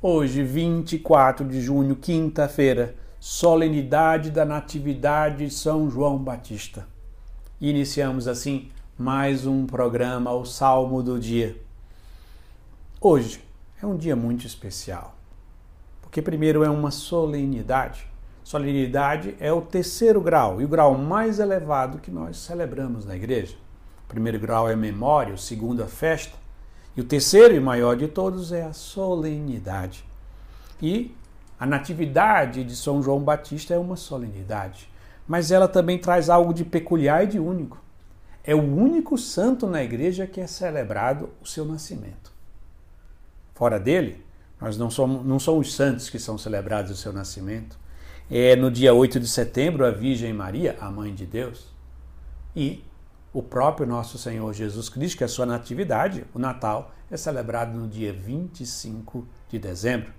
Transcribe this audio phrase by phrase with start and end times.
[0.00, 6.86] Hoje, 24 de junho, quinta-feira, solenidade da Natividade de São João Batista.
[7.60, 11.56] Iniciamos assim mais um programa, o Salmo do Dia.
[13.00, 13.42] Hoje
[13.82, 15.16] é um dia muito especial,
[16.00, 18.06] porque primeiro é uma solenidade.
[18.44, 23.56] Solenidade é o terceiro grau e o grau mais elevado que nós celebramos na igreja.
[24.04, 26.38] O primeiro grau é memória, o segundo a festa,
[26.98, 30.04] e o terceiro e maior de todos é a solenidade.
[30.82, 31.14] E
[31.56, 34.90] a natividade de São João Batista é uma solenidade,
[35.24, 37.80] mas ela também traz algo de peculiar e de único.
[38.42, 42.32] É o único santo na igreja que é celebrado o seu nascimento.
[43.54, 44.24] Fora dele,
[44.60, 47.78] nós não somos, não são os santos que são celebrados o seu nascimento.
[48.28, 51.68] É no dia 8 de setembro a Virgem Maria, a mãe de Deus.
[52.56, 52.82] E
[53.38, 57.72] o próprio nosso Senhor Jesus Cristo, que é a sua natividade, o Natal, é celebrado
[57.72, 60.12] no dia 25 de dezembro.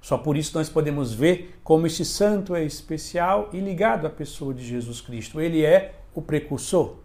[0.00, 4.54] Só por isso nós podemos ver como este santo é especial e ligado à pessoa
[4.54, 5.38] de Jesus Cristo.
[5.38, 6.96] Ele é o precursor,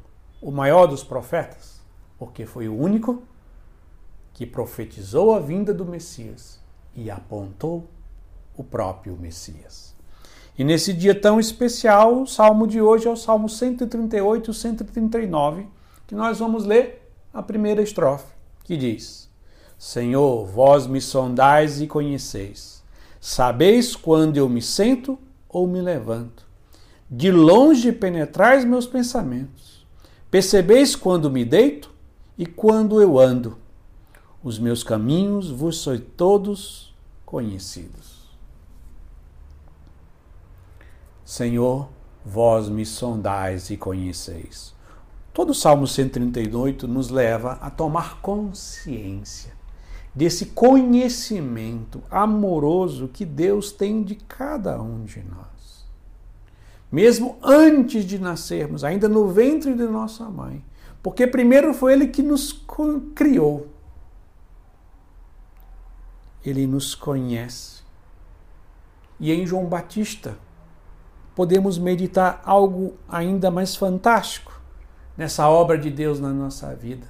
[0.41, 1.81] o maior dos profetas,
[2.17, 3.21] porque foi o único
[4.33, 6.61] que profetizou a vinda do Messias
[6.95, 7.89] e apontou
[8.55, 9.93] o próprio Messias.
[10.57, 15.67] E nesse dia tão especial, o salmo de hoje é o Salmo 138 139,
[16.05, 19.29] que nós vamos ler a primeira estrofe, que diz:
[19.77, 22.83] Senhor, vós me sondais e conheceis.
[23.19, 26.45] Sabeis quando eu me sento ou me levanto.
[27.09, 29.85] De longe penetrais meus pensamentos.
[30.29, 31.91] Percebeis quando me deito
[32.37, 33.57] e quando eu ando.
[34.43, 38.20] Os meus caminhos vos sois todos conhecidos.
[41.31, 41.87] Senhor,
[42.25, 44.75] vós me sondais e conheceis.
[45.33, 49.53] Todo o Salmo 138 nos leva a tomar consciência
[50.13, 55.87] desse conhecimento amoroso que Deus tem de cada um de nós.
[56.91, 60.61] Mesmo antes de nascermos, ainda no ventre de nossa mãe,
[61.01, 62.51] porque primeiro foi Ele que nos
[63.15, 63.69] criou.
[66.43, 67.83] Ele nos conhece.
[69.17, 70.37] E em João Batista,
[71.41, 74.61] podemos meditar algo ainda mais fantástico
[75.17, 77.07] nessa obra de Deus na nossa vida.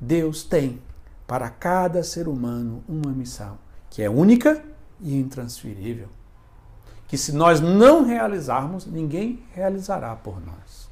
[0.00, 0.80] Deus tem
[1.26, 3.58] para cada ser humano uma missão
[3.90, 4.64] que é única
[4.98, 6.08] e intransferível.
[7.06, 10.88] Que se nós não realizarmos, ninguém realizará por nós.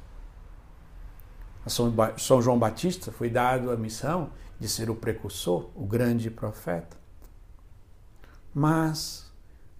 [1.65, 6.95] A São João Batista foi dado a missão de ser o precursor, o grande profeta.
[8.53, 9.26] Mas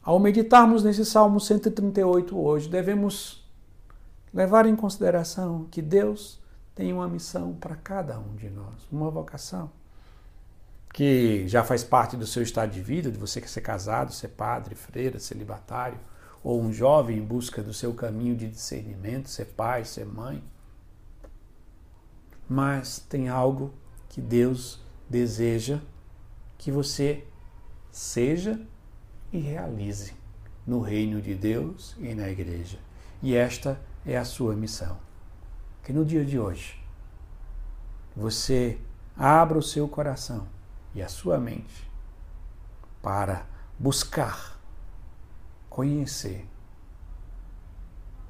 [0.08, 3.46] ao meditarmos nesse Salmo 138 hoje, devemos
[4.34, 6.40] levar em consideração que Deus
[6.74, 9.70] tem uma missão para cada um de nós, uma vocação
[10.94, 14.30] que já faz parte do seu estado de vida, de você que ser casado, ser
[14.30, 16.00] padre, freira, celibatário,
[16.42, 20.42] ou um jovem em busca do seu caminho de discernimento, ser pai, ser mãe.
[22.48, 23.74] Mas tem algo
[24.08, 24.80] que Deus
[25.10, 25.80] deseja
[26.58, 27.26] que você
[27.92, 28.58] seja
[29.32, 30.14] e realize
[30.66, 32.80] no reino de Deus e na igreja.
[33.22, 34.98] E esta é a sua missão.
[35.84, 36.82] Que no dia de hoje
[38.16, 38.80] você
[39.16, 40.48] abra o seu coração
[40.94, 41.90] e a sua mente
[43.02, 43.46] para
[43.80, 44.60] buscar,
[45.70, 46.48] conhecer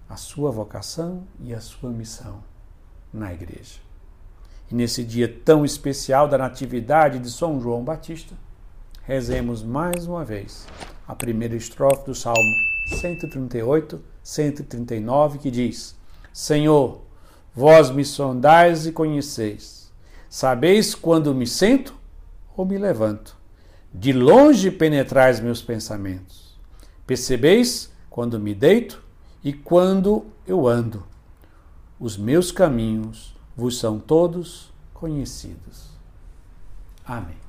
[0.10, 2.44] a sua vocação e a sua missão
[3.12, 3.80] na igreja.
[4.70, 8.36] E nesse dia tão especial da Natividade de São João Batista,
[9.08, 10.68] rezemos mais uma vez
[11.08, 12.54] a primeira estrofe do Salmo
[13.00, 15.96] 138, 139, que diz:
[16.34, 17.02] Senhor,
[17.56, 19.90] vós me sondais e conheceis.
[20.30, 21.96] Sabeis quando me sento
[22.56, 23.38] ou me levanto.
[23.94, 26.60] De longe penetrais meus pensamentos.
[27.08, 29.02] Percebeis quando me deito
[29.42, 31.08] e quando eu ando.
[31.98, 35.88] Os meus caminhos vos são todos conhecidos.
[37.06, 37.47] Amém.